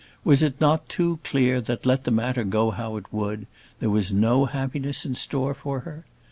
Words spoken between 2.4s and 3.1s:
go how